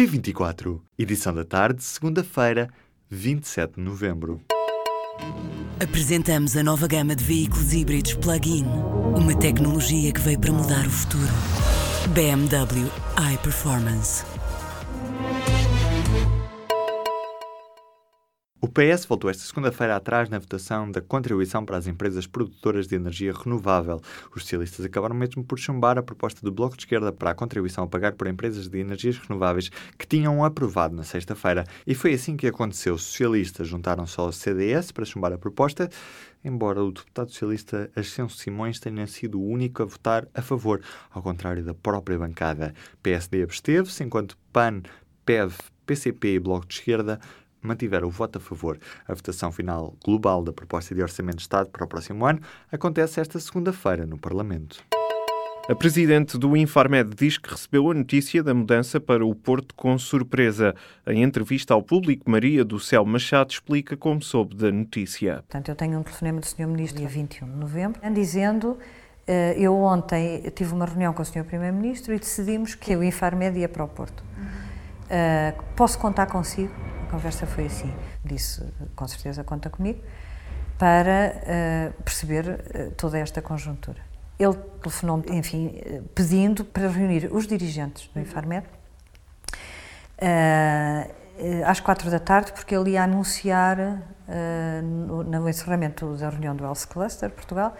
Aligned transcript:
P24, 0.00 0.80
edição 0.98 1.34
da 1.34 1.44
tarde, 1.44 1.82
segunda-feira, 1.84 2.70
27 3.10 3.74
de 3.74 3.82
novembro. 3.82 4.40
Apresentamos 5.78 6.56
a 6.56 6.62
nova 6.62 6.88
gama 6.88 7.14
de 7.14 7.22
veículos 7.22 7.74
híbridos 7.74 8.14
plug-in. 8.14 8.64
Uma 9.14 9.38
tecnologia 9.38 10.10
que 10.10 10.20
veio 10.20 10.40
para 10.40 10.52
mudar 10.52 10.86
o 10.86 10.90
futuro. 10.90 11.28
BMW 12.14 12.90
iPerformance. 13.34 14.24
PS 18.70 19.04
voltou 19.04 19.28
esta 19.28 19.42
segunda-feira 19.42 19.96
atrás 19.96 20.28
na 20.28 20.38
votação 20.38 20.90
da 20.90 21.00
contribuição 21.00 21.64
para 21.64 21.76
as 21.76 21.86
empresas 21.86 22.26
produtoras 22.26 22.86
de 22.86 22.94
energia 22.94 23.32
renovável. 23.32 24.00
Os 24.34 24.42
socialistas 24.42 24.86
acabaram 24.86 25.14
mesmo 25.14 25.42
por 25.42 25.58
chumbar 25.58 25.98
a 25.98 26.02
proposta 26.02 26.40
do 26.42 26.52
Bloco 26.52 26.76
de 26.76 26.82
Esquerda 26.82 27.10
para 27.10 27.30
a 27.30 27.34
contribuição 27.34 27.84
a 27.84 27.86
pagar 27.86 28.12
por 28.12 28.28
empresas 28.28 28.68
de 28.68 28.78
energias 28.78 29.18
renováveis 29.18 29.70
que 29.98 30.06
tinham 30.06 30.44
aprovado 30.44 30.94
na 30.94 31.02
sexta-feira. 31.02 31.64
E 31.86 31.94
foi 31.94 32.14
assim 32.14 32.36
que 32.36 32.46
aconteceu. 32.46 32.94
Os 32.94 33.02
socialistas 33.02 33.66
juntaram 33.66 34.06
só 34.06 34.28
o 34.28 34.32
CDS 34.32 34.92
para 34.92 35.04
chumbar 35.04 35.32
a 35.32 35.38
proposta, 35.38 35.88
embora 36.44 36.84
o 36.84 36.92
deputado 36.92 37.30
socialista 37.30 37.90
Ascenso 37.96 38.36
Simões 38.36 38.78
tenha 38.78 39.06
sido 39.06 39.40
o 39.40 39.46
único 39.48 39.82
a 39.82 39.86
votar 39.86 40.28
a 40.34 40.42
favor, 40.42 40.80
ao 41.10 41.22
contrário 41.22 41.64
da 41.64 41.74
própria 41.74 42.18
bancada. 42.18 42.72
PSD 43.02 43.42
absteve-se, 43.42 44.04
enquanto 44.04 44.38
PAN, 44.52 44.82
PEV, 45.24 45.54
PCP 45.86 46.34
e 46.34 46.38
Bloco 46.38 46.66
de 46.66 46.74
Esquerda 46.74 47.18
mantiveram 47.62 48.08
o 48.08 48.10
voto 48.10 48.38
a 48.38 48.40
favor. 48.40 48.78
A 49.06 49.14
votação 49.14 49.50
final 49.52 49.94
global 50.04 50.42
da 50.42 50.52
proposta 50.52 50.94
de 50.94 51.02
Orçamento 51.02 51.36
de 51.36 51.42
Estado 51.42 51.68
para 51.70 51.84
o 51.84 51.88
próximo 51.88 52.24
ano 52.26 52.40
acontece 52.70 53.20
esta 53.20 53.38
segunda-feira 53.38 54.06
no 54.06 54.18
Parlamento. 54.18 54.82
A 55.68 55.74
presidente 55.74 56.36
do 56.36 56.56
Infarmed 56.56 57.14
diz 57.14 57.38
que 57.38 57.48
recebeu 57.48 57.90
a 57.90 57.94
notícia 57.94 58.42
da 58.42 58.52
mudança 58.52 58.98
para 58.98 59.24
o 59.24 59.32
Porto 59.34 59.72
com 59.74 59.96
surpresa. 59.98 60.74
Em 61.06 61.22
entrevista 61.22 61.74
ao 61.74 61.80
público, 61.80 62.28
Maria 62.28 62.64
do 62.64 62.80
Céu 62.80 63.04
Machado 63.04 63.52
explica 63.52 63.96
como 63.96 64.20
soube 64.20 64.56
da 64.56 64.72
notícia. 64.72 65.34
Portanto, 65.34 65.68
eu 65.68 65.76
tenho 65.76 66.00
um 66.00 66.02
telefonema 66.02 66.40
do 66.40 66.46
Sr. 66.46 66.66
Ministro 66.66 66.98
dia 66.98 67.08
21 67.08 67.46
de 67.46 67.56
novembro, 67.56 68.00
dizendo 68.12 68.78
eh, 69.28 69.54
eu 69.56 69.76
ontem 69.76 70.42
tive 70.56 70.74
uma 70.74 70.86
reunião 70.86 71.12
com 71.12 71.22
o 71.22 71.24
Sr. 71.24 71.44
Primeiro-Ministro 71.44 72.12
e 72.12 72.18
decidimos 72.18 72.74
que 72.74 72.96
o 72.96 73.04
Infarmed 73.04 73.56
ia 73.56 73.68
para 73.68 73.84
o 73.84 73.88
Porto. 73.88 74.24
Uh, 75.10 75.62
posso 75.76 75.98
contar 76.00 76.26
consigo? 76.26 76.72
Conversa 77.10 77.46
foi 77.46 77.66
assim. 77.66 77.92
Disse, 78.24 78.64
com 78.94 79.06
certeza, 79.08 79.42
conta 79.42 79.68
comigo, 79.68 80.00
para 80.78 81.34
uh, 81.42 82.02
perceber 82.02 82.46
uh, 82.48 82.90
toda 82.92 83.18
esta 83.18 83.42
conjuntura. 83.42 83.98
Ele 84.38 84.54
telefonou, 84.80 85.22
enfim, 85.28 85.80
pedindo 86.14 86.64
para 86.64 86.88
reunir 86.88 87.28
os 87.30 87.46
dirigentes 87.46 88.08
do 88.14 88.20
Infarmed 88.20 88.66
às 91.66 91.80
quatro 91.80 92.10
da 92.10 92.18
tarde, 92.18 92.52
porque 92.52 92.74
ele 92.74 92.90
ia 92.90 93.02
anunciar, 93.02 93.76
no, 94.82 95.22
no 95.22 95.48
encerramento 95.48 96.14
da 96.16 96.28
reunião 96.28 96.54
do 96.54 96.64
Health 96.64 96.86
Cluster 96.88 97.30
Portugal, 97.30 97.74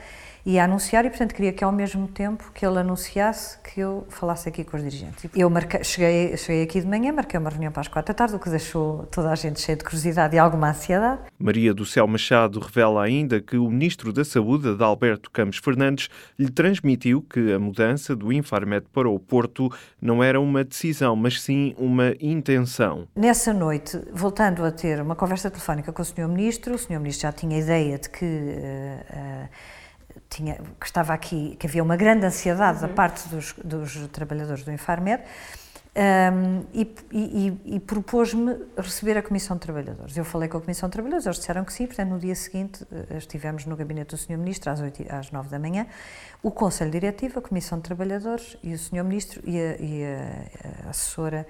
ia 0.44 0.64
anunciar 0.64 1.04
e, 1.04 1.10
portanto, 1.10 1.34
queria 1.34 1.52
que 1.52 1.62
ao 1.62 1.72
mesmo 1.72 2.08
tempo 2.08 2.50
que 2.54 2.64
ele 2.64 2.78
anunciasse, 2.78 3.58
que 3.58 3.80
eu 3.80 4.06
falasse 4.08 4.48
aqui 4.48 4.64
com 4.64 4.76
os 4.76 4.82
dirigentes. 4.82 5.30
Eu 5.34 5.50
marquei, 5.50 5.84
cheguei, 5.84 6.36
cheguei 6.36 6.62
aqui 6.62 6.80
de 6.80 6.86
manhã, 6.86 7.12
marquei 7.12 7.38
uma 7.38 7.50
reunião 7.50 7.72
para 7.72 7.82
as 7.82 7.88
quatro 7.88 8.12
da 8.12 8.16
tarde, 8.16 8.34
o 8.34 8.38
que 8.38 8.48
deixou 8.48 9.06
toda 9.10 9.30
a 9.30 9.34
gente 9.34 9.60
cheia 9.60 9.76
de 9.76 9.84
curiosidade 9.84 10.34
e 10.34 10.38
alguma 10.38 10.70
ansiedade. 10.70 11.20
Maria 11.38 11.74
do 11.74 11.84
Céu 11.84 12.06
Machado 12.06 12.58
revela 12.58 13.02
ainda 13.02 13.40
que 13.40 13.56
o 13.56 13.70
Ministro 13.70 14.12
da 14.12 14.24
Saúde, 14.24 14.68
Adalberto 14.70 15.30
Campos 15.30 15.58
Fernandes, 15.58 16.08
lhe 16.38 16.50
transmitiu 16.50 17.22
que 17.22 17.52
a 17.52 17.58
mudança 17.58 18.16
do 18.16 18.32
Infarmed 18.32 18.86
para 18.92 19.08
o 19.08 19.18
Porto 19.18 19.70
não 20.00 20.22
era 20.22 20.40
uma 20.40 20.64
decisão, 20.64 21.14
mas 21.14 21.40
sim 21.40 21.74
uma 21.76 22.14
intenção. 22.20 23.06
Nessa 23.14 23.52
noite, 23.52 24.00
voltando 24.12 24.64
a 24.64 24.70
ter 24.70 25.00
uma 25.00 25.14
conversa 25.14 25.50
telefónica 25.50 25.92
com 25.92 26.02
o 26.02 26.04
Sr. 26.04 26.28
Ministro, 26.28 26.39
o 26.48 26.78
Sr. 26.78 26.98
Ministro 26.98 27.22
já 27.22 27.32
tinha 27.32 27.58
ideia 27.58 27.98
de 27.98 28.08
que... 28.08 28.24
Uh, 28.24 29.46
uh, 29.46 29.48
tinha, 30.28 30.54
que 30.78 30.86
estava 30.86 31.12
aqui, 31.12 31.56
que 31.58 31.66
havia 31.66 31.82
uma 31.82 31.96
grande 31.96 32.24
ansiedade 32.24 32.82
uhum. 32.82 32.88
da 32.88 32.94
parte 32.94 33.28
dos, 33.28 33.52
dos, 33.64 34.08
trabalhadores 34.08 34.62
do 34.62 34.72
Infarmed 34.72 35.22
um, 35.96 36.64
e, 36.72 36.94
e, 37.10 37.60
e 37.76 37.80
propôs-me 37.80 38.56
receber 38.76 39.18
a 39.18 39.22
Comissão 39.22 39.56
de 39.56 39.62
Trabalhadores. 39.62 40.16
Eu 40.16 40.24
falei 40.24 40.48
com 40.48 40.58
a 40.58 40.60
Comissão 40.60 40.88
de 40.88 40.92
Trabalhadores, 40.92 41.26
eles 41.26 41.38
disseram 41.38 41.64
que 41.64 41.72
sim, 41.72 41.86
portanto, 41.86 42.10
no 42.10 42.18
dia 42.18 42.34
seguinte 42.36 42.86
eh, 42.92 43.16
estivemos 43.18 43.66
no 43.66 43.74
gabinete 43.74 44.10
do 44.10 44.16
Sr. 44.16 44.38
Ministro 44.38 44.70
às, 44.70 44.80
8, 44.80 45.04
às 45.10 45.32
9 45.32 45.48
da 45.48 45.58
manhã, 45.58 45.86
o 46.42 46.50
Conselho 46.50 46.92
Diretivo, 46.92 47.40
a 47.40 47.42
Comissão 47.42 47.78
de 47.78 47.84
Trabalhadores 47.84 48.56
e 48.62 48.72
o 48.72 48.78
Sr. 48.78 49.02
Ministro 49.02 49.42
e 49.44 49.58
a, 49.58 49.76
e 49.80 50.04
a 50.04 50.90
assessora 50.90 51.44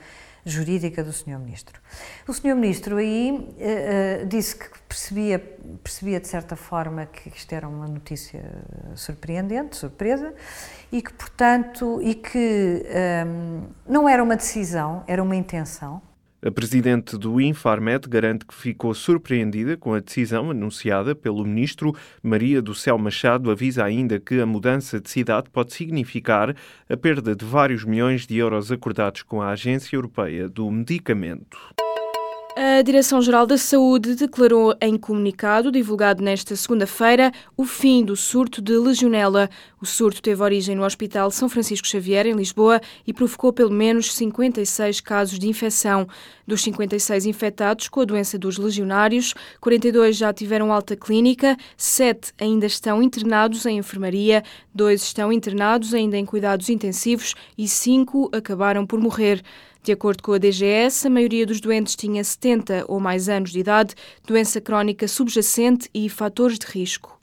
jurídica 0.44 1.02
do 1.04 1.12
Sr. 1.12 1.38
Ministro. 1.38 1.80
O 2.26 2.32
Sr. 2.32 2.54
Ministro 2.54 2.96
aí 2.96 3.30
uh, 3.32 4.26
disse 4.26 4.56
que 4.56 4.66
percebia, 4.88 5.38
percebia 5.82 6.20
de 6.20 6.28
certa 6.28 6.56
forma 6.56 7.06
que 7.06 7.28
isto 7.28 7.52
era 7.52 7.68
uma 7.68 7.86
notícia 7.86 8.42
surpreendente, 8.94 9.76
surpresa, 9.76 10.34
e 10.90 11.00
que, 11.00 11.12
portanto, 11.12 12.00
e 12.02 12.14
que 12.14 12.38
um, 12.38 12.88
ehm, 12.88 13.62
não 13.86 14.08
era 14.08 14.22
uma 14.22 14.34
decisão, 14.34 15.04
era 15.06 15.22
uma 15.22 15.36
intenção, 15.36 16.02
a 16.42 16.50
presidente 16.50 17.18
do 17.18 17.40
Infarmed 17.40 18.08
garante 18.08 18.46
que 18.46 18.54
ficou 18.54 18.94
surpreendida 18.94 19.76
com 19.76 19.92
a 19.92 20.00
decisão 20.00 20.50
anunciada 20.50 21.14
pelo 21.14 21.44
ministro. 21.44 21.94
Maria 22.22 22.62
do 22.62 22.74
Céu 22.74 22.96
Machado 22.96 23.50
avisa 23.50 23.84
ainda 23.84 24.18
que 24.18 24.40
a 24.40 24.46
mudança 24.46 25.00
de 25.00 25.10
cidade 25.10 25.50
pode 25.50 25.74
significar 25.74 26.54
a 26.88 26.96
perda 26.96 27.36
de 27.36 27.44
vários 27.44 27.84
milhões 27.84 28.26
de 28.26 28.38
euros 28.38 28.72
acordados 28.72 29.22
com 29.22 29.42
a 29.42 29.50
Agência 29.50 29.96
Europeia 29.96 30.48
do 30.48 30.70
Medicamento. 30.70 31.58
A 32.62 32.82
Direção-Geral 32.82 33.46
da 33.46 33.56
Saúde 33.56 34.14
declarou 34.14 34.76
em 34.82 34.98
comunicado 34.98 35.72
divulgado 35.72 36.22
nesta 36.22 36.54
segunda-feira 36.54 37.32
o 37.56 37.64
fim 37.64 38.04
do 38.04 38.14
surto 38.14 38.60
de 38.60 38.76
legionela. 38.76 39.48
O 39.80 39.86
surto 39.86 40.20
teve 40.20 40.42
origem 40.42 40.76
no 40.76 40.84
Hospital 40.84 41.30
São 41.30 41.48
Francisco 41.48 41.88
Xavier, 41.88 42.26
em 42.26 42.34
Lisboa, 42.34 42.78
e 43.06 43.14
provocou 43.14 43.50
pelo 43.50 43.70
menos 43.70 44.12
56 44.12 45.00
casos 45.00 45.38
de 45.38 45.48
infecção. 45.48 46.06
Dos 46.46 46.60
56 46.60 47.24
infectados 47.24 47.88
com 47.88 48.02
a 48.02 48.04
doença 48.04 48.38
dos 48.38 48.58
legionários, 48.58 49.32
42 49.58 50.18
já 50.18 50.30
tiveram 50.30 50.70
alta 50.70 50.94
clínica, 50.94 51.56
7 51.78 52.34
ainda 52.38 52.66
estão 52.66 53.02
internados 53.02 53.64
em 53.64 53.78
enfermaria, 53.78 54.44
2 54.74 55.02
estão 55.02 55.32
internados 55.32 55.94
ainda 55.94 56.18
em 56.18 56.26
cuidados 56.26 56.68
intensivos 56.68 57.34
e 57.56 57.66
5 57.66 58.28
acabaram 58.34 58.84
por 58.84 59.00
morrer. 59.00 59.42
De 59.82 59.92
acordo 59.92 60.22
com 60.22 60.32
a 60.32 60.38
DGS, 60.38 61.06
a 61.06 61.10
maioria 61.10 61.46
dos 61.46 61.58
doentes 61.58 61.96
tinha 61.96 62.22
70 62.22 62.84
ou 62.86 63.00
mais 63.00 63.30
anos 63.30 63.50
de 63.50 63.60
idade, 63.60 63.94
doença 64.26 64.60
crónica 64.60 65.08
subjacente 65.08 65.88
e 65.94 66.06
fatores 66.10 66.58
de 66.58 66.66
risco. 66.66 67.18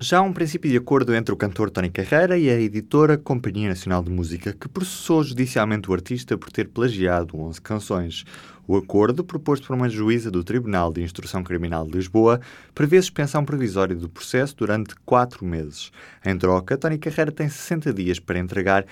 Já 0.00 0.18
há 0.18 0.22
um 0.22 0.32
princípio 0.32 0.70
de 0.70 0.76
acordo 0.76 1.14
entre 1.14 1.32
o 1.32 1.36
cantor 1.36 1.70
Tony 1.70 1.88
Carreira 1.88 2.36
e 2.36 2.50
a 2.50 2.58
editora 2.58 3.16
Companhia 3.16 3.68
Nacional 3.68 4.02
de 4.02 4.10
Música, 4.10 4.52
que 4.52 4.68
processou 4.68 5.22
judicialmente 5.22 5.88
o 5.90 5.94
artista 5.94 6.36
por 6.36 6.50
ter 6.50 6.68
plagiado 6.68 7.38
11 7.38 7.60
canções. 7.60 8.24
O 8.66 8.76
acordo, 8.76 9.22
proposto 9.22 9.66
por 9.66 9.76
uma 9.76 9.88
juíza 9.88 10.30
do 10.30 10.42
Tribunal 10.42 10.92
de 10.92 11.02
Instrução 11.02 11.44
Criminal 11.44 11.86
de 11.86 11.92
Lisboa, 11.92 12.40
prevê 12.74 13.00
suspensão 13.00 13.44
provisória 13.44 13.94
do 13.94 14.08
processo 14.08 14.56
durante 14.56 14.94
quatro 15.04 15.44
meses. 15.44 15.92
Em 16.24 16.36
troca, 16.36 16.76
Tony 16.76 16.98
Carreira 16.98 17.30
tem 17.30 17.48
60 17.48 17.92
dias 17.92 18.18
para 18.18 18.38
entregar 18.38 18.84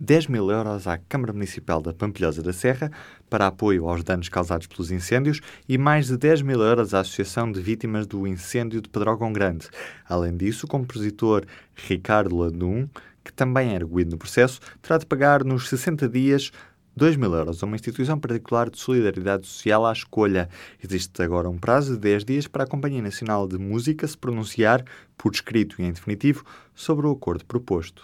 10 0.00 0.28
mil 0.28 0.50
euros 0.50 0.86
à 0.86 0.96
Câmara 0.96 1.30
Municipal 1.30 1.82
da 1.82 1.92
Pampilhosa 1.92 2.42
da 2.42 2.54
Serra 2.54 2.90
para 3.28 3.46
apoio 3.46 3.86
aos 3.86 4.02
danos 4.02 4.30
causados 4.30 4.66
pelos 4.66 4.90
incêndios 4.90 5.42
e 5.68 5.76
mais 5.76 6.06
de 6.06 6.16
10 6.16 6.40
mil 6.40 6.62
euros 6.62 6.94
à 6.94 7.00
Associação 7.00 7.52
de 7.52 7.60
Vítimas 7.60 8.06
do 8.06 8.26
Incêndio 8.26 8.80
de 8.80 8.88
Pedrógão 8.88 9.30
Grande. 9.30 9.68
Além 10.08 10.34
disso, 10.34 10.64
o 10.64 10.68
compositor 10.68 11.44
Ricardo 11.74 12.34
Ladum, 12.34 12.88
que 13.22 13.30
também 13.30 13.74
é 13.74 13.76
arguído 13.76 14.12
no 14.12 14.16
processo, 14.16 14.58
terá 14.80 14.96
de 14.96 15.04
pagar 15.04 15.44
nos 15.44 15.68
60 15.68 16.08
dias 16.08 16.50
2 16.96 17.16
mil 17.16 17.34
euros 17.34 17.62
a 17.62 17.66
uma 17.66 17.76
instituição 17.76 18.18
particular 18.18 18.70
de 18.70 18.78
solidariedade 18.78 19.46
social 19.46 19.84
à 19.84 19.92
escolha. 19.92 20.48
Existe 20.82 21.22
agora 21.22 21.50
um 21.50 21.58
prazo 21.58 21.92
de 21.92 22.00
10 22.00 22.24
dias 22.24 22.46
para 22.46 22.64
a 22.64 22.66
Companhia 22.66 23.02
Nacional 23.02 23.46
de 23.46 23.58
Música 23.58 24.08
se 24.08 24.16
pronunciar, 24.16 24.82
por 25.18 25.32
escrito 25.32 25.76
e 25.78 25.84
em 25.84 25.92
definitivo, 25.92 26.42
sobre 26.74 27.06
o 27.06 27.10
acordo 27.10 27.44
proposto. 27.44 28.02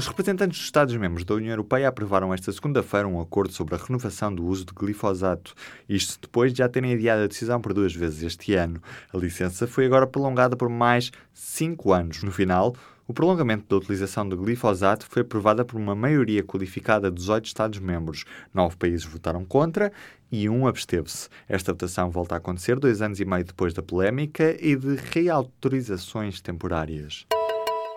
Os 0.00 0.06
representantes 0.06 0.56
dos 0.56 0.64
Estados-membros 0.64 1.26
da 1.26 1.34
União 1.34 1.50
Europeia 1.50 1.86
aprovaram 1.86 2.32
esta 2.32 2.50
segunda-feira 2.50 3.06
um 3.06 3.20
acordo 3.20 3.52
sobre 3.52 3.74
a 3.74 3.78
renovação 3.78 4.34
do 4.34 4.46
uso 4.46 4.64
de 4.64 4.72
glifosato, 4.72 5.52
isto 5.86 6.18
depois 6.22 6.54
de 6.54 6.60
já 6.60 6.70
terem 6.70 6.94
adiado 6.94 7.24
a 7.24 7.26
decisão 7.26 7.60
por 7.60 7.74
duas 7.74 7.94
vezes 7.94 8.22
este 8.22 8.54
ano. 8.54 8.82
A 9.12 9.18
licença 9.18 9.66
foi 9.66 9.84
agora 9.84 10.06
prolongada 10.06 10.56
por 10.56 10.70
mais 10.70 11.12
cinco 11.34 11.92
anos. 11.92 12.22
No 12.22 12.32
final, 12.32 12.74
o 13.06 13.12
prolongamento 13.12 13.66
da 13.68 13.76
utilização 13.76 14.26
do 14.26 14.38
glifosato 14.38 15.04
foi 15.06 15.20
aprovada 15.20 15.66
por 15.66 15.78
uma 15.78 15.94
maioria 15.94 16.42
qualificada 16.42 17.10
de 17.10 17.18
18 17.18 17.44
Estados-membros. 17.44 18.24
Nove 18.54 18.76
países 18.76 19.04
votaram 19.04 19.44
contra 19.44 19.92
e 20.32 20.48
um 20.48 20.66
absteve-se. 20.66 21.28
Esta 21.46 21.74
votação 21.74 22.08
volta 22.08 22.36
a 22.36 22.38
acontecer 22.38 22.80
dois 22.80 23.02
anos 23.02 23.20
e 23.20 23.26
meio 23.26 23.44
depois 23.44 23.74
da 23.74 23.82
polémica 23.82 24.56
e 24.64 24.74
de 24.74 24.96
reautorizações 25.12 26.40
temporárias. 26.40 27.26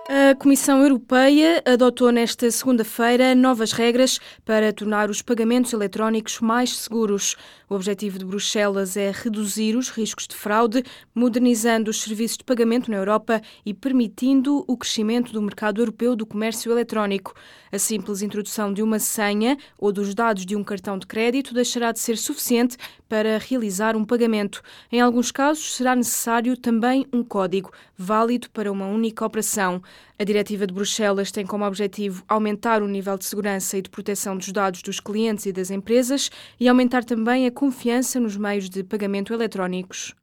A 0.09 0.35
Comissão 0.35 0.81
Europeia 0.81 1.63
adotou 1.65 2.11
nesta 2.11 2.51
segunda-feira 2.51 3.33
novas 3.33 3.71
regras 3.71 4.19
para 4.43 4.73
tornar 4.73 5.09
os 5.09 5.21
pagamentos 5.21 5.71
eletrónicos 5.71 6.41
mais 6.41 6.75
seguros. 6.75 7.37
O 7.69 7.75
objetivo 7.75 8.19
de 8.19 8.25
Bruxelas 8.25 8.97
é 8.97 9.11
reduzir 9.11 9.77
os 9.77 9.89
riscos 9.89 10.27
de 10.27 10.35
fraude, 10.35 10.83
modernizando 11.15 11.89
os 11.89 12.01
serviços 12.01 12.37
de 12.37 12.43
pagamento 12.43 12.91
na 12.91 12.97
Europa 12.97 13.41
e 13.65 13.73
permitindo 13.73 14.65
o 14.67 14.75
crescimento 14.75 15.31
do 15.31 15.41
mercado 15.41 15.81
europeu 15.81 16.17
do 16.17 16.25
comércio 16.25 16.69
eletrónico. 16.71 17.33
A 17.71 17.79
simples 17.79 18.21
introdução 18.21 18.73
de 18.73 18.83
uma 18.83 18.99
senha 18.99 19.57
ou 19.79 19.91
dos 19.91 20.13
dados 20.13 20.45
de 20.45 20.55
um 20.55 20.63
cartão 20.63 20.99
de 20.99 21.07
crédito 21.07 21.53
deixará 21.53 21.93
de 21.93 21.99
ser 21.99 22.17
suficiente 22.17 22.77
para 23.07 23.37
realizar 23.37 23.95
um 23.95 24.03
pagamento. 24.03 24.61
Em 24.91 24.99
alguns 24.99 25.31
casos, 25.31 25.75
será 25.75 25.95
necessário 25.95 26.57
também 26.57 27.07
um 27.11 27.23
código, 27.23 27.71
válido 27.97 28.49
para 28.51 28.71
uma 28.71 28.85
única 28.85 29.25
operação. 29.25 29.81
A 30.17 30.23
Diretiva 30.23 30.67
de 30.67 30.73
Bruxelas 30.73 31.31
tem 31.31 31.45
como 31.45 31.65
objetivo 31.65 32.23
aumentar 32.27 32.81
o 32.81 32.87
nível 32.87 33.17
de 33.17 33.25
segurança 33.25 33.77
e 33.77 33.81
de 33.81 33.89
proteção 33.89 34.37
dos 34.37 34.51
dados 34.51 34.81
dos 34.81 34.99
clientes 34.99 35.45
e 35.45 35.51
das 35.51 35.71
empresas 35.71 36.29
e 36.59 36.67
aumentar 36.67 37.03
também 37.03 37.47
a 37.47 37.51
confiança 37.51 38.19
nos 38.19 38.37
meios 38.37 38.69
de 38.69 38.83
pagamento 38.83 39.33
eletrónicos. 39.33 40.13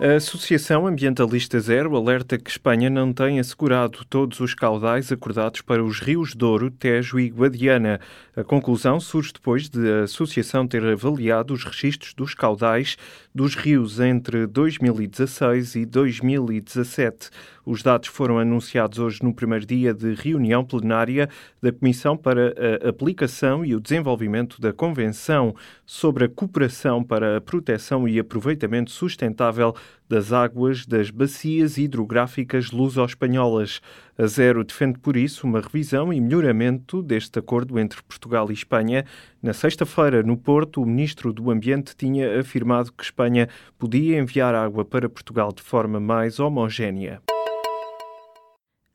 A 0.00 0.14
Associação 0.14 0.86
Ambientalista 0.86 1.58
Zero 1.58 1.96
alerta 1.96 2.38
que 2.38 2.48
Espanha 2.48 2.88
não 2.88 3.12
tem 3.12 3.40
assegurado 3.40 4.04
todos 4.08 4.38
os 4.38 4.54
caudais 4.54 5.10
acordados 5.10 5.60
para 5.60 5.82
os 5.82 5.98
rios 5.98 6.36
Douro, 6.36 6.70
Tejo 6.70 7.18
e 7.18 7.28
Guadiana. 7.28 7.98
A 8.36 8.44
conclusão 8.44 9.00
surge 9.00 9.32
depois 9.32 9.68
de 9.68 9.90
a 9.90 10.04
Associação 10.04 10.68
ter 10.68 10.84
avaliado 10.84 11.52
os 11.52 11.64
registros 11.64 12.14
dos 12.14 12.32
caudais 12.32 12.96
dos 13.34 13.56
rios 13.56 13.98
entre 13.98 14.46
2016 14.46 15.74
e 15.74 15.84
2017. 15.84 17.30
Os 17.70 17.82
dados 17.82 18.08
foram 18.08 18.38
anunciados 18.38 18.98
hoje 18.98 19.22
no 19.22 19.34
primeiro 19.34 19.66
dia 19.66 19.92
de 19.92 20.14
reunião 20.14 20.64
plenária 20.64 21.28
da 21.60 21.70
Comissão 21.70 22.16
para 22.16 22.54
a 22.82 22.88
Aplicação 22.88 23.62
e 23.62 23.74
o 23.74 23.80
Desenvolvimento 23.80 24.58
da 24.58 24.72
Convenção 24.72 25.54
sobre 25.84 26.24
a 26.24 26.28
Cooperação 26.30 27.04
para 27.04 27.36
a 27.36 27.40
Proteção 27.42 28.08
e 28.08 28.18
Aproveitamento 28.18 28.90
Sustentável 28.90 29.76
das 30.08 30.32
águas 30.32 30.86
das 30.86 31.10
bacias 31.10 31.76
hidrográficas 31.76 32.70
luso-espanholas. 32.70 33.82
A 34.16 34.26
Zero 34.26 34.64
defende, 34.64 34.98
por 34.98 35.14
isso, 35.14 35.46
uma 35.46 35.60
revisão 35.60 36.10
e 36.10 36.18
melhoramento 36.22 37.02
deste 37.02 37.38
acordo 37.38 37.78
entre 37.78 38.02
Portugal 38.02 38.50
e 38.50 38.54
Espanha. 38.54 39.04
Na 39.42 39.52
sexta-feira, 39.52 40.22
no 40.22 40.38
Porto, 40.38 40.80
o 40.80 40.86
ministro 40.86 41.34
do 41.34 41.50
Ambiente 41.50 41.94
tinha 41.94 42.40
afirmado 42.40 42.90
que 42.90 43.04
Espanha 43.04 43.46
podia 43.78 44.18
enviar 44.18 44.54
água 44.54 44.86
para 44.86 45.06
Portugal 45.06 45.52
de 45.52 45.60
forma 45.60 46.00
mais 46.00 46.40
homogénea. 46.40 47.20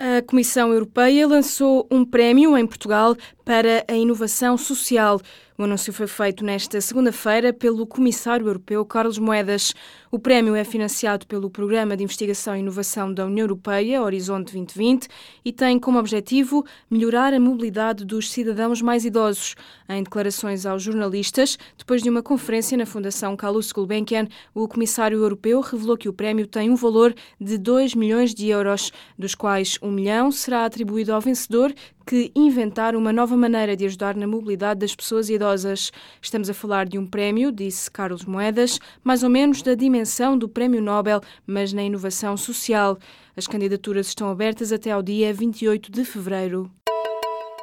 A 0.06 0.22
Comissão 0.22 0.74
Europeia 0.74 1.26
lançou 1.26 1.88
um 1.90 2.04
prémio 2.04 2.58
em 2.58 2.68
Portugal 2.68 3.16
para 3.46 3.86
a 3.88 3.94
inovação 3.94 4.58
social. 4.58 5.22
O 5.56 5.64
anúncio 5.66 5.94
foi 5.94 6.08
feito 6.08 6.44
nesta 6.44 6.82
segunda-feira 6.82 7.54
pelo 7.54 7.86
Comissário 7.86 8.48
Europeu 8.48 8.84
Carlos 8.84 9.20
Moedas. 9.20 9.72
O 10.10 10.18
prémio 10.18 10.56
é 10.56 10.64
financiado 10.64 11.28
pelo 11.28 11.48
Programa 11.48 11.96
de 11.96 12.04
Investigação 12.04 12.56
e 12.56 12.60
Inovação 12.60 13.14
da 13.14 13.24
União 13.28 13.44
Europeia, 13.44 14.02
Horizonte 14.02 14.52
2020, 14.52 15.08
e 15.46 15.52
tem 15.52 15.78
como 15.78 16.00
objetivo 16.00 16.66
melhorar 16.90 17.36
a 17.36 17.40
mobilidade 17.40 18.04
dos 18.04 18.32
cidadãos 18.32 18.82
mais 18.82 19.06
idosos. 19.06 19.54
Em 19.88 20.02
declarações 20.02 20.66
aos 20.66 20.82
jornalistas, 20.82 21.60
depois 21.78 22.02
de 22.02 22.10
uma 22.10 22.24
conferência 22.24 22.76
na 22.76 22.88
Fundação 22.88 23.38
Carlos 23.38 23.72
Gulbenkian, 23.72 24.28
o 24.56 24.68
Comissário 24.68 25.20
Europeu 25.20 25.62
revelou 25.62 25.96
que 25.96 26.10
o 26.10 26.14
prémio 26.14 26.48
tem 26.48 26.72
um 26.72 26.76
valor 26.76 27.14
de 27.40 27.60
2 27.60 27.94
milhões 27.94 28.34
de 28.34 28.48
euros, 28.48 28.92
dos 29.20 29.36
quais 29.36 29.78
1 29.84 29.92
milhão 29.92 30.32
será 30.32 30.66
atribuído 30.66 31.14
ao 31.14 31.22
vencedor, 31.22 31.72
que 32.06 32.32
inventar 32.36 32.96
uma 32.96 33.14
nova 33.14 33.36
maneira 33.36 33.76
de 33.76 33.86
ajudar 33.86 34.16
na 34.16 34.28
mobilidade 34.28 34.82
das 34.82 34.96
pessoas 34.96 35.30
idosas. 35.30 35.92
Estamos 36.22 36.50
a 36.50 36.54
falar 36.54 36.86
de 36.86 36.98
um 36.98 37.06
prémio, 37.06 37.52
disse 37.52 37.90
Carlos 37.90 38.26
Moedas, 38.26 38.80
mais 39.04 39.24
ou 39.24 39.30
menos 39.30 39.62
da 39.62 39.76
dimensão 39.76 40.38
do 40.38 40.50
Prémio 40.50 40.82
Nobel, 40.82 41.22
mas 41.46 41.74
na 41.74 41.84
inovação 41.84 42.36
social. 42.38 42.98
As 43.36 43.48
candidaturas 43.48 44.08
estão 44.08 44.30
abertas 44.30 44.72
até 44.72 44.92
ao 44.92 45.02
dia 45.02 45.34
28 45.34 45.92
de 45.92 46.06
fevereiro. 46.06 46.70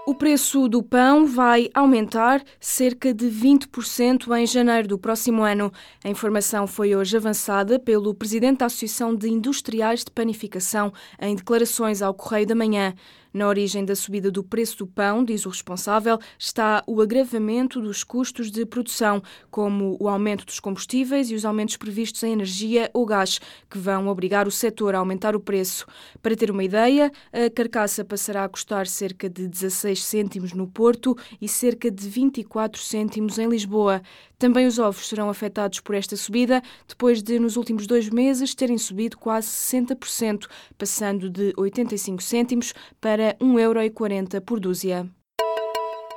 O 0.06 0.14
preço 0.14 0.66
do 0.66 0.82
pão 0.82 1.26
vai 1.26 1.70
aumentar 1.72 2.42
cerca 2.58 3.14
de 3.14 3.26
20% 3.26 4.36
em 4.36 4.46
janeiro 4.46 4.88
do 4.88 4.98
próximo 4.98 5.42
ano. 5.44 5.70
A 6.02 6.08
informação 6.08 6.66
foi 6.66 6.96
hoje 6.96 7.16
avançada 7.16 7.78
pelo 7.78 8.14
presidente 8.14 8.58
da 8.58 8.66
Associação 8.66 9.14
de 9.14 9.28
Industriais 9.28 10.02
de 10.02 10.10
Panificação 10.10 10.92
em 11.20 11.36
declarações 11.36 12.02
ao 12.02 12.14
Correio 12.14 12.46
da 12.46 12.54
Manhã. 12.54 12.94
Na 13.32 13.46
origem 13.46 13.84
da 13.84 13.94
subida 13.94 14.30
do 14.30 14.42
preço 14.42 14.78
do 14.78 14.86
pão, 14.86 15.24
diz 15.24 15.46
o 15.46 15.50
responsável, 15.50 16.18
está 16.36 16.82
o 16.86 17.00
agravamento 17.00 17.80
dos 17.80 18.02
custos 18.02 18.50
de 18.50 18.66
produção, 18.66 19.22
como 19.50 19.96
o 20.00 20.08
aumento 20.08 20.44
dos 20.44 20.58
combustíveis 20.58 21.30
e 21.30 21.36
os 21.36 21.44
aumentos 21.44 21.76
previstos 21.76 22.22
em 22.24 22.32
energia 22.32 22.90
ou 22.92 23.06
gás, 23.06 23.40
que 23.70 23.78
vão 23.78 24.08
obrigar 24.08 24.48
o 24.48 24.50
setor 24.50 24.96
a 24.96 24.98
aumentar 24.98 25.36
o 25.36 25.40
preço. 25.40 25.86
Para 26.20 26.34
ter 26.34 26.50
uma 26.50 26.64
ideia, 26.64 27.12
a 27.32 27.48
carcaça 27.48 28.04
passará 28.04 28.44
a 28.44 28.48
custar 28.48 28.88
cerca 28.88 29.30
de 29.30 29.46
16 29.46 30.02
cêntimos 30.02 30.52
no 30.52 30.66
Porto 30.66 31.16
e 31.40 31.46
cerca 31.46 31.88
de 31.88 32.08
24 32.08 32.80
cêntimos 32.82 33.38
em 33.38 33.48
Lisboa. 33.48 34.02
Também 34.40 34.66
os 34.66 34.78
ovos 34.78 35.06
serão 35.06 35.28
afetados 35.28 35.80
por 35.80 35.94
esta 35.94 36.16
subida, 36.16 36.62
depois 36.88 37.22
de, 37.22 37.38
nos 37.38 37.58
últimos 37.58 37.86
dois 37.86 38.08
meses, 38.08 38.54
terem 38.54 38.78
subido 38.78 39.18
quase 39.18 39.48
60%, 39.48 40.46
passando 40.78 41.28
de 41.28 41.52
85 41.58 42.22
cêntimos 42.22 42.72
para 42.98 43.34
1,40€ 43.34 44.40
por 44.40 44.58
dúzia. 44.58 45.06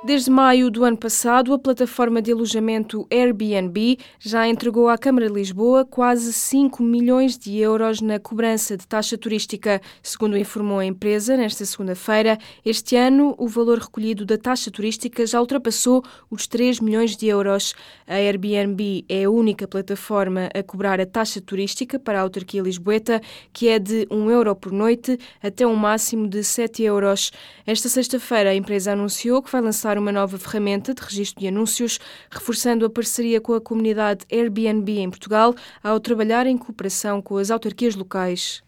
Desde 0.04 0.30
maio 0.30 0.70
do 0.70 0.84
ano 0.84 0.98
passado, 0.98 1.54
a 1.54 1.58
plataforma 1.58 2.20
de 2.20 2.30
alojamento 2.30 3.06
Airbnb 3.10 3.98
já 4.20 4.46
entregou 4.46 4.90
à 4.90 4.98
Câmara 4.98 5.28
de 5.28 5.32
Lisboa 5.32 5.82
quase 5.82 6.30
5 6.30 6.82
milhões 6.82 7.38
de 7.38 7.56
euros 7.56 8.02
na 8.02 8.18
cobrança 8.18 8.76
de 8.76 8.86
taxa 8.86 9.16
turística. 9.16 9.80
Segundo 10.02 10.36
informou 10.36 10.78
a 10.78 10.84
empresa 10.84 11.38
nesta 11.38 11.64
segunda-feira, 11.64 12.36
este 12.66 12.96
ano 12.96 13.34
o 13.38 13.48
valor 13.48 13.78
recolhido 13.78 14.26
da 14.26 14.36
taxa 14.36 14.70
turística 14.70 15.24
já 15.24 15.40
ultrapassou 15.40 16.04
os 16.30 16.46
3 16.46 16.80
milhões 16.80 17.16
de 17.16 17.28
euros. 17.28 17.74
A 18.06 18.16
Airbnb 18.16 19.06
é 19.08 19.24
a 19.24 19.30
única 19.30 19.66
plataforma 19.66 20.50
a 20.54 20.62
cobrar 20.62 21.00
a 21.00 21.06
taxa 21.06 21.40
turística 21.40 21.98
para 21.98 22.18
a 22.18 22.22
autarquia 22.22 22.60
lisboeta, 22.60 23.22
que 23.54 23.68
é 23.68 23.78
de 23.78 24.06
1 24.10 24.30
euro 24.30 24.54
por 24.54 24.70
noite 24.70 25.18
até 25.42 25.66
um 25.66 25.74
máximo 25.74 26.28
de 26.28 26.44
7 26.44 26.82
euros. 26.82 27.32
Esta 27.66 27.88
sexta-feira, 27.88 28.50
a 28.50 28.54
empresa 28.54 28.92
anunciou 28.92 29.42
que 29.42 29.50
vai 29.50 29.62
lançar 29.94 29.98
uma 29.98 30.12
nova 30.12 30.38
ferramenta 30.38 30.94
de 30.94 31.02
registro 31.02 31.40
de 31.40 31.48
anúncios, 31.48 31.98
reforçando 32.30 32.84
a 32.84 32.90
parceria 32.90 33.40
com 33.40 33.54
a 33.54 33.60
comunidade 33.60 34.24
Airbnb 34.30 34.98
em 34.98 35.10
Portugal, 35.10 35.54
ao 35.82 36.00
trabalhar 36.00 36.46
em 36.46 36.58
cooperação 36.58 37.22
com 37.22 37.36
as 37.36 37.50
autarquias 37.50 37.94
locais. 37.94 38.63